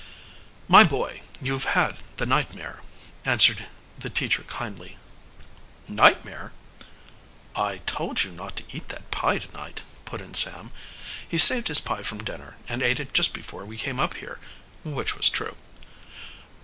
"My 0.67 0.83
boy, 0.83 1.21
you've 1.39 1.65
had 1.77 1.97
the 2.17 2.25
nightmare," 2.25 2.81
answered 3.23 3.67
the 3.99 4.09
teacher 4.09 4.41
kindly. 4.47 4.97
"Nightmare!" 5.87 6.53
"I 7.55 7.81
told 7.85 8.23
you 8.23 8.31
not 8.31 8.55
to 8.55 8.63
eat 8.71 8.87
that 8.89 9.11
pie 9.11 9.37
tonight," 9.37 9.83
put 10.05 10.19
in 10.19 10.33
Sam. 10.33 10.71
"He 11.29 11.37
saved 11.37 11.67
his 11.67 11.79
pie 11.79 12.01
from 12.01 12.23
dinner, 12.23 12.57
and 12.67 12.81
ate 12.81 12.99
it 12.99 13.13
just 13.13 13.31
before 13.31 13.63
we 13.63 13.77
came 13.77 13.99
up 13.99 14.15
here," 14.15 14.39
which 14.83 15.15
was 15.15 15.29
true. 15.29 15.55